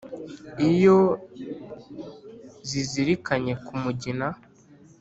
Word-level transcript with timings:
iyo 0.69 0.97
zizirikanye 2.69 3.53
ko 3.65 3.71
mugina 3.83 4.27